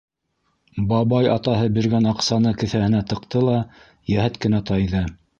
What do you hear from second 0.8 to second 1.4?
Бабай